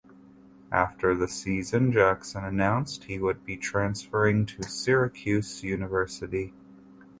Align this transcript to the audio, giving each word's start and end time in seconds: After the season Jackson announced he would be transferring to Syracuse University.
After 0.71 1.13
the 1.13 1.27
season 1.27 1.91
Jackson 1.91 2.43
announced 2.43 3.03
he 3.03 3.19
would 3.19 3.45
be 3.45 3.55
transferring 3.55 4.47
to 4.47 4.63
Syracuse 4.63 5.61
University. 5.63 6.55